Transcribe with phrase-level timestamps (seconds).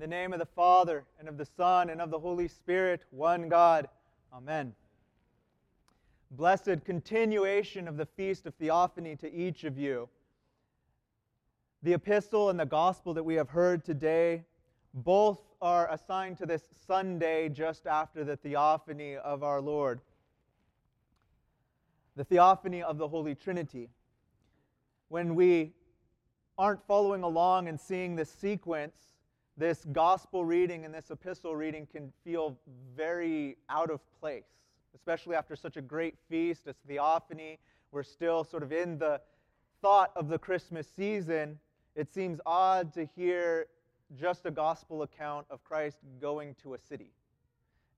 [0.00, 3.04] In the name of the Father, and of the Son, and of the Holy Spirit,
[3.10, 3.86] one God.
[4.32, 4.72] Amen.
[6.30, 10.08] Blessed continuation of the Feast of Theophany to each of you.
[11.82, 14.44] The epistle and the gospel that we have heard today
[14.94, 20.00] both are assigned to this Sunday just after the Theophany of our Lord,
[22.16, 23.90] the Theophany of the Holy Trinity.
[25.08, 25.74] When we
[26.56, 29.10] aren't following along and seeing this sequence,
[29.60, 32.56] this gospel reading and this epistle reading can feel
[32.96, 34.46] very out of place,
[34.94, 37.58] especially after such a great feast as Theophany.
[37.92, 39.20] We're still sort of in the
[39.82, 41.58] thought of the Christmas season.
[41.94, 43.66] It seems odd to hear
[44.18, 47.12] just a gospel account of Christ going to a city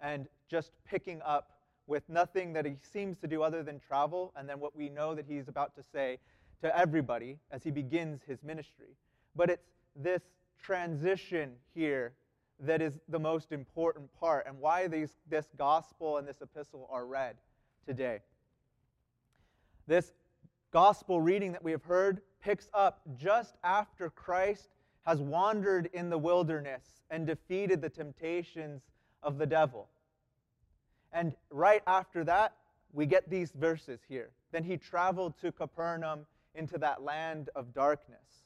[0.00, 1.52] and just picking up
[1.86, 5.14] with nothing that he seems to do other than travel, and then what we know
[5.14, 6.18] that he's about to say
[6.60, 8.96] to everybody as he begins his ministry.
[9.36, 10.22] But it's this
[10.62, 12.12] transition here
[12.60, 17.06] that is the most important part and why these, this gospel and this epistle are
[17.06, 17.36] read
[17.86, 18.20] today.
[19.86, 20.12] This
[20.72, 24.70] gospel reading that we have heard picks up just after Christ
[25.04, 28.82] has wandered in the wilderness and defeated the temptations
[29.22, 29.88] of the devil.
[31.12, 32.54] And right after that,
[32.92, 34.30] we get these verses here.
[34.52, 38.41] Then he traveled to Capernaum into that land of darkness.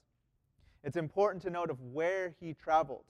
[0.86, 3.06] It's important to note of where he traveled.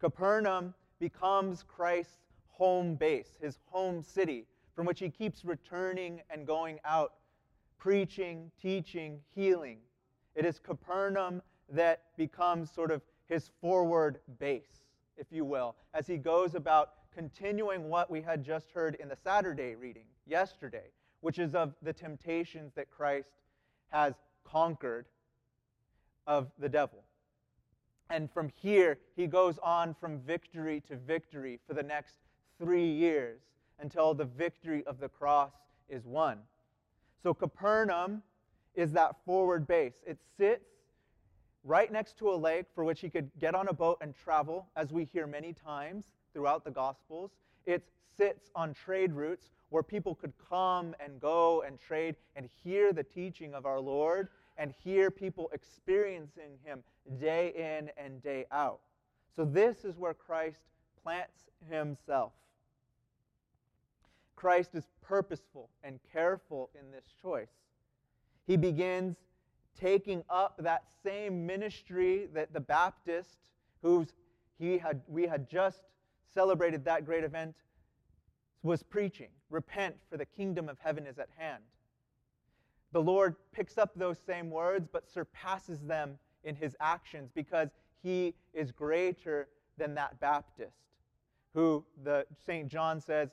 [0.00, 6.80] Capernaum becomes Christ's home base, his home city, from which he keeps returning and going
[6.84, 7.12] out,
[7.78, 9.78] preaching, teaching, healing.
[10.34, 14.82] It is Capernaum that becomes sort of his forward base,
[15.16, 19.16] if you will, as he goes about continuing what we had just heard in the
[19.22, 23.30] Saturday reading yesterday, which is of the temptations that Christ
[23.92, 25.06] has conquered
[26.26, 27.04] of the devil.
[28.10, 32.16] And from here, he goes on from victory to victory for the next
[32.58, 33.40] three years
[33.80, 35.52] until the victory of the cross
[35.88, 36.38] is won.
[37.22, 38.22] So Capernaum
[38.74, 39.94] is that forward base.
[40.06, 40.66] It sits
[41.64, 44.68] right next to a lake for which he could get on a boat and travel,
[44.76, 47.30] as we hear many times throughout the Gospels.
[47.64, 47.82] It
[48.16, 53.02] sits on trade routes where people could come and go and trade and hear the
[53.02, 56.82] teaching of our Lord and hear people experiencing him
[57.18, 58.80] day in and day out.
[59.34, 60.60] So, this is where Christ
[61.02, 62.32] plants himself.
[64.36, 67.48] Christ is purposeful and careful in this choice.
[68.46, 69.16] He begins
[69.78, 73.38] taking up that same ministry that the Baptist,
[73.82, 74.08] whose
[74.58, 75.82] he had, we had just
[76.32, 77.54] celebrated that great event,
[78.62, 79.28] was preaching.
[79.50, 81.62] Repent, for the kingdom of heaven is at hand.
[82.94, 87.70] The Lord picks up those same words, but surpasses them in his actions because
[88.04, 90.76] he is greater than that Baptist,
[91.54, 92.68] who the St.
[92.68, 93.30] John says,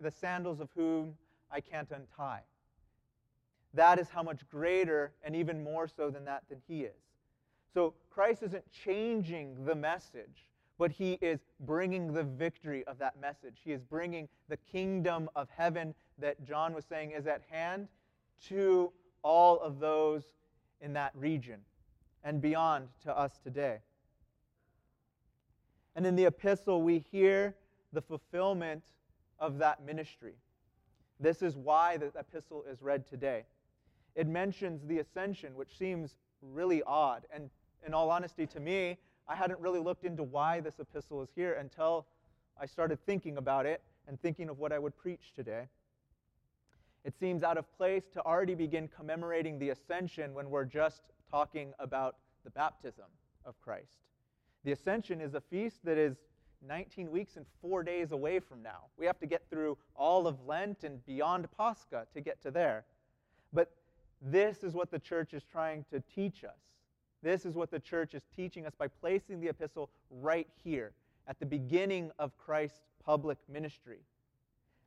[0.00, 1.14] the sandals of whom
[1.52, 2.40] I can't untie.
[3.74, 7.04] That is how much greater and even more so than that than he is.
[7.72, 13.60] So Christ isn't changing the message, but he is bringing the victory of that message.
[13.62, 17.86] He is bringing the kingdom of heaven that John was saying is at hand
[18.48, 18.92] to
[19.22, 20.24] all of those
[20.80, 21.60] in that region
[22.22, 23.78] and beyond to us today.
[25.94, 27.54] And in the epistle, we hear
[27.92, 28.82] the fulfillment
[29.38, 30.34] of that ministry.
[31.18, 33.44] This is why the epistle is read today
[34.16, 37.26] it mentions the ascension, which seems really odd.
[37.32, 37.50] And
[37.86, 38.96] in all honesty, to me,
[39.28, 42.06] I hadn't really looked into why this epistle is here until
[42.60, 45.68] I started thinking about it and thinking of what I would preach today.
[47.06, 51.72] It seems out of place to already begin commemorating the ascension when we're just talking
[51.78, 53.04] about the baptism
[53.44, 54.00] of Christ.
[54.64, 56.16] The ascension is a feast that is
[56.66, 58.86] 19 weeks and four days away from now.
[58.98, 62.84] We have to get through all of Lent and beyond Pascha to get to there.
[63.52, 63.70] But
[64.20, 66.58] this is what the church is trying to teach us.
[67.22, 70.90] This is what the church is teaching us by placing the epistle right here
[71.28, 74.00] at the beginning of Christ's public ministry.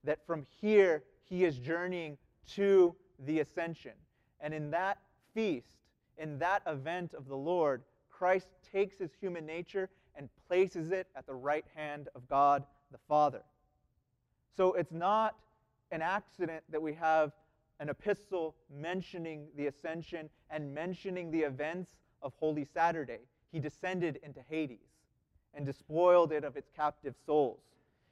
[0.04, 2.18] That from here, he is journeying
[2.56, 3.94] to the ascension.
[4.40, 5.00] And in that
[5.34, 5.76] feast,
[6.18, 11.26] in that event of the Lord, Christ takes his human nature and places it at
[11.26, 13.44] the right hand of God the Father.
[14.56, 15.36] So it's not
[15.92, 17.32] an accident that we have
[17.80, 21.92] an epistle mentioning the ascension and mentioning the events
[22.22, 23.20] of Holy Saturday.
[23.52, 24.80] He descended into Hades
[25.54, 27.62] and despoiled it of its captive souls.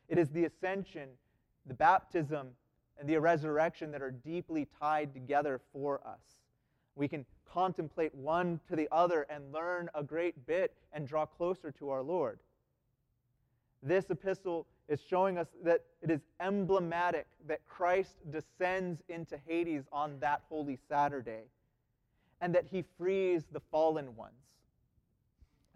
[0.07, 1.09] It is the ascension,
[1.67, 2.49] the baptism,
[2.99, 6.19] and the resurrection that are deeply tied together for us.
[6.95, 11.71] We can contemplate one to the other and learn a great bit and draw closer
[11.71, 12.39] to our Lord.
[13.83, 20.19] This epistle is showing us that it is emblematic that Christ descends into Hades on
[20.19, 21.43] that holy Saturday
[22.41, 24.33] and that he frees the fallen ones.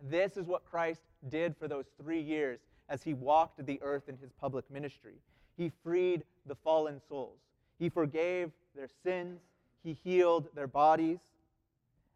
[0.04, 2.60] This is what Christ did for those three years
[2.90, 5.16] as he walked the earth in his public ministry.
[5.62, 7.38] He freed the fallen souls,
[7.78, 9.42] he forgave their sins,
[9.84, 11.19] he healed their bodies,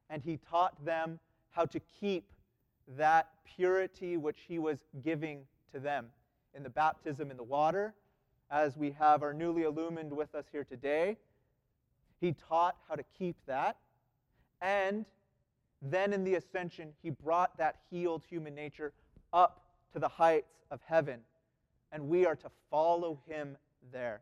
[0.09, 1.19] and he taught them
[1.51, 2.27] how to keep
[2.97, 6.07] that purity which he was giving to them
[6.56, 7.94] in the baptism in the water,
[8.50, 11.15] as we have our newly illumined with us here today.
[12.19, 13.77] He taught how to keep that.
[14.59, 15.06] And
[15.83, 18.92] then in the ascension, he brought that healed human nature
[19.31, 19.62] up
[19.94, 21.19] to the heights of heaven.
[21.95, 23.56] And we are to follow him
[23.94, 24.19] there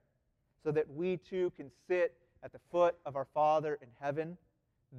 [0.64, 4.38] so that we too can sit at the foot of our Father in heaven.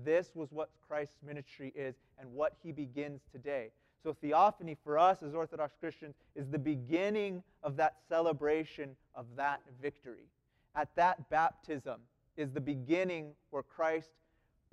[0.05, 3.71] This was what Christ's ministry is and what he begins today.
[4.03, 9.61] So, theophany for us as Orthodox Christians is the beginning of that celebration of that
[9.81, 10.27] victory.
[10.75, 12.01] At that baptism
[12.37, 14.11] is the beginning where Christ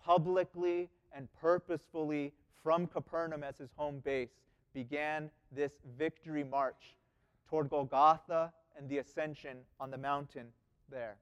[0.04, 2.34] publicly and purposefully,
[2.64, 4.32] from Capernaum as his home base,
[4.74, 6.96] began this victory march
[7.52, 10.48] toward Golgotha and the ascension on the mountain
[10.90, 11.18] there.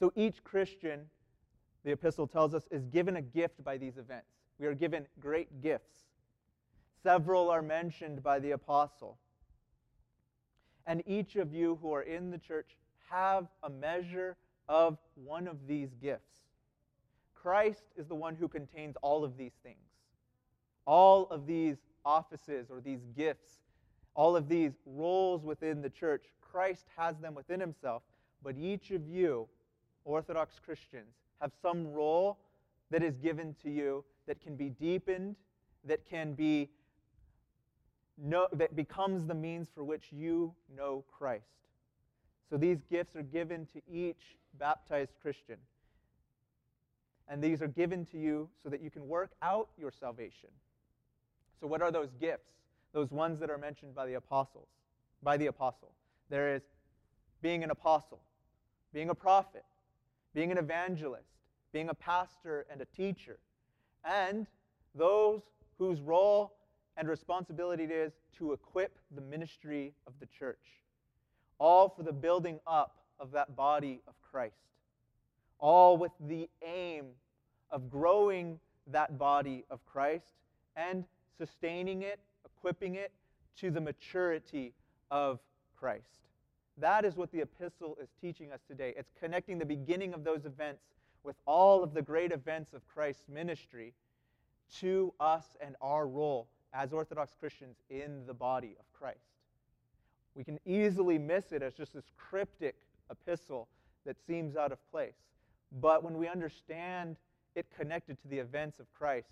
[0.00, 1.02] So each Christian,
[1.84, 4.28] the epistle tells us, is given a gift by these events.
[4.58, 6.04] We are given great gifts.
[7.02, 9.18] Several are mentioned by the apostle.
[10.86, 12.76] And each of you who are in the church
[13.10, 14.36] have a measure
[14.68, 16.40] of one of these gifts.
[17.34, 19.76] Christ is the one who contains all of these things.
[20.86, 23.60] All of these offices or these gifts,
[24.16, 28.02] all of these roles within the church, Christ has them within himself.
[28.42, 29.46] But each of you,
[30.04, 32.38] Orthodox Christians, have some role
[32.90, 35.36] that is given to you that can be deepened,
[35.84, 36.70] that can be
[38.18, 41.44] know, that becomes the means for which you know Christ.
[42.48, 45.56] So these gifts are given to each baptized Christian.
[47.28, 50.48] And these are given to you so that you can work out your salvation.
[51.60, 52.48] So what are those gifts?
[52.92, 54.68] Those ones that are mentioned by the apostles,
[55.22, 55.92] by the apostle.
[56.30, 56.62] There is
[57.42, 58.20] being an apostle,
[58.92, 59.64] being a prophet,
[60.34, 61.28] being an evangelist,
[61.72, 63.38] being a pastor and a teacher,
[64.04, 64.46] and
[64.94, 65.42] those
[65.78, 66.56] whose role
[66.96, 70.80] and responsibility it is to equip the ministry of the church,
[71.58, 74.54] all for the building up of that body of Christ,
[75.58, 77.06] all with the aim
[77.70, 80.34] of growing that body of Christ
[80.76, 81.04] and
[81.38, 83.12] sustaining it, equipping it
[83.58, 84.72] to the maturity
[85.10, 85.40] of
[85.78, 86.20] Christ.
[86.78, 88.94] That is what the epistle is teaching us today.
[88.96, 90.82] It's connecting the beginning of those events
[91.22, 93.94] with all of the great events of Christ's ministry
[94.80, 99.18] to us and our role as Orthodox Christians in the body of Christ.
[100.34, 102.76] We can easily miss it as just this cryptic
[103.10, 103.68] epistle
[104.04, 105.16] that seems out of place.
[105.80, 107.16] But when we understand
[107.54, 109.30] it connected to the events of Christ,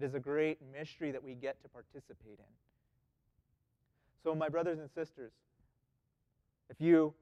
[0.00, 2.52] it is a great mystery that we get to participate in.
[4.22, 5.32] So, my brothers and sisters,
[6.70, 7.12] if you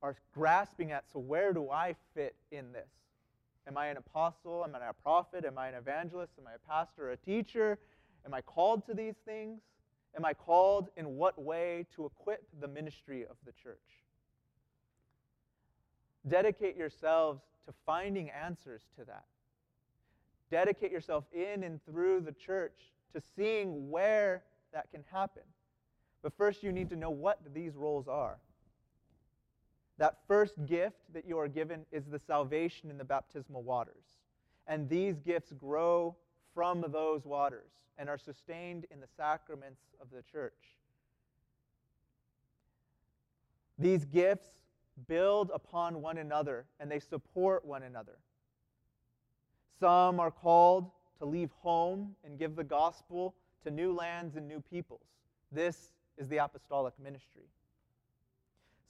[0.00, 2.88] are grasping at, so where do I fit in this?
[3.66, 4.64] Am I an apostle?
[4.64, 5.44] Am I a prophet?
[5.44, 6.34] Am I an evangelist?
[6.38, 7.78] Am I a pastor a teacher?
[8.24, 9.60] Am I called to these things?
[10.16, 13.78] Am I called in what way to equip the ministry of the church?
[16.28, 19.24] Dedicate yourselves to finding answers to that.
[20.50, 24.42] Dedicate yourself in and through the church to seeing where
[24.72, 25.42] that can happen.
[26.22, 28.38] But first, you need to know what these roles are.
[29.98, 34.04] That first gift that you are given is the salvation in the baptismal waters.
[34.66, 36.16] And these gifts grow
[36.54, 40.54] from those waters and are sustained in the sacraments of the church.
[43.78, 44.48] These gifts
[45.06, 48.18] build upon one another and they support one another.
[49.80, 53.34] Some are called to leave home and give the gospel
[53.64, 55.06] to new lands and new peoples.
[55.50, 57.48] This is the apostolic ministry.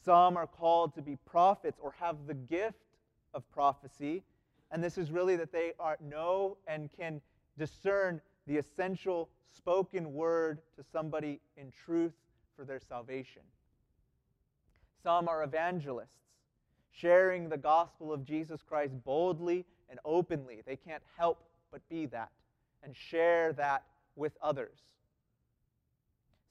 [0.04, 2.96] Some are called to be prophets or have the gift
[3.34, 4.24] of prophecy,
[4.72, 7.20] and this is really that they are know and can
[7.56, 12.14] discern the essential spoken word to somebody in truth
[12.56, 13.42] for their salvation.
[15.02, 16.18] Some are evangelists,
[16.90, 20.62] sharing the gospel of Jesus Christ boldly and openly.
[20.64, 22.30] They can't help but be that
[22.82, 23.84] and share that
[24.16, 24.78] with others.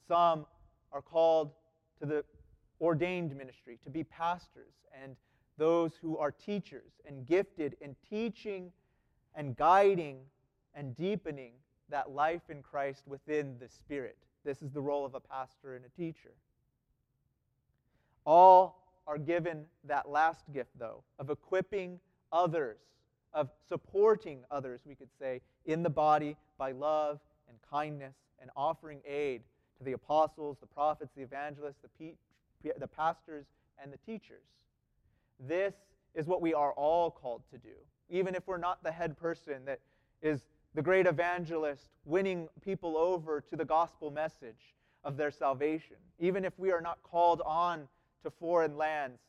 [0.08, 0.46] Some
[0.92, 1.52] are called
[2.00, 2.24] to the
[2.82, 5.16] ordained ministry, to be pastors and
[5.58, 8.72] those who are teachers and gifted in teaching
[9.36, 10.20] and guiding
[10.74, 11.52] and deepening
[11.90, 14.18] that life in Christ within the Spirit.
[14.46, 16.32] This is the role of a pastor and a teacher.
[18.26, 22.00] All are given that last gift, though, of equipping
[22.32, 22.78] others,
[23.34, 29.02] of supporting others, we could say, in the body by love and kindness and offering
[29.06, 29.42] aid
[29.78, 31.90] to the apostles, the prophets, the evangelists, the,
[32.64, 33.46] pe- the pastors,
[33.82, 34.44] and the teachers.
[35.40, 35.74] This
[36.16, 37.76] is what we are all called to do.
[38.10, 39.80] Even if we're not the head person that
[40.22, 40.42] is
[40.76, 46.54] the great evangelist winning people over to the gospel message of their salvation, even if
[46.58, 47.88] we are not called on
[48.24, 49.22] to foreign lands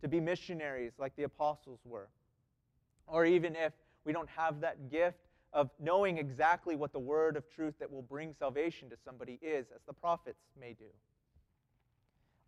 [0.00, 2.08] to be missionaries like the apostles were,
[3.10, 3.72] or even if
[4.04, 5.18] we don't have that gift
[5.52, 9.66] of knowing exactly what the word of truth that will bring salvation to somebody is,
[9.74, 10.86] as the prophets may do.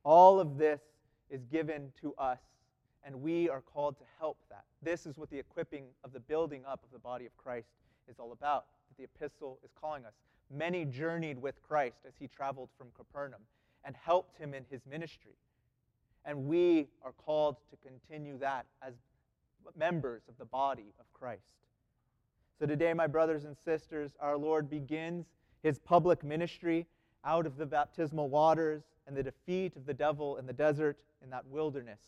[0.05, 0.81] All of this
[1.29, 2.39] is given to us,
[3.05, 4.65] and we are called to help that.
[4.83, 7.69] This is what the equipping of the building up of the body of Christ
[8.09, 10.13] is all about, that the epistle is calling us.
[10.55, 13.41] Many journeyed with Christ as he traveled from Capernaum
[13.85, 15.35] and helped him in his ministry.
[16.25, 18.95] And we are called to continue that as
[19.77, 21.43] members of the body of Christ.
[22.59, 25.27] So today, my brothers and sisters, our Lord begins
[25.63, 26.87] his public ministry
[27.25, 31.31] out of the baptismal waters and the defeat of the devil in the desert in
[31.31, 32.01] that wilderness.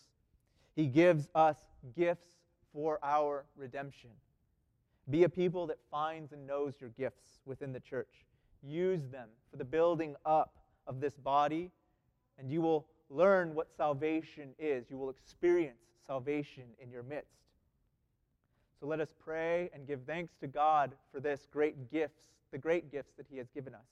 [0.77, 1.57] He gives us
[1.97, 2.29] gifts
[2.73, 4.11] for our redemption.
[5.11, 8.25] Be a people that finds and knows your gifts within the church.
[8.63, 10.55] Use them for the building up
[10.87, 11.71] of this body,
[12.39, 14.91] and you will learn what salvation is.
[14.91, 17.35] You will experience salvation in your midst.
[18.81, 22.21] So let us pray and give thanks to God for this great gifts,
[22.51, 23.87] the great gifts that He has given us.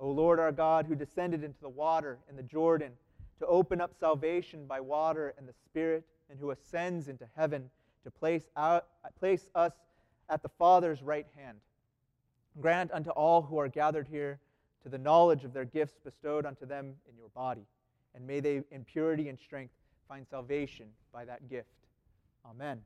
[0.00, 2.92] O Lord our God, who descended into the water in the Jordan
[3.40, 7.70] to open up salvation by water and the Spirit, and who ascends into heaven
[8.04, 8.86] to place, out,
[9.18, 9.72] place us
[10.28, 11.58] at the Father's right hand.
[12.60, 14.38] Grant unto all who are gathered here
[14.82, 17.66] to the knowledge of their gifts bestowed unto them in your body,
[18.14, 19.72] and may they in purity and strength
[20.08, 21.68] find salvation by that gift.
[22.48, 22.80] Amen.